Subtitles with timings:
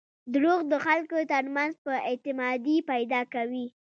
[0.33, 3.65] •دروغ د خلکو ترمنځ بېاعتمادي پیدا کوي.